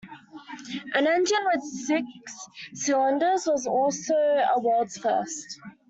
[0.95, 5.59] An engine with six cylinders was also a world's first.